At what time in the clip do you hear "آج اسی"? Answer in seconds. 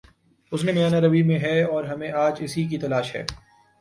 2.11-2.63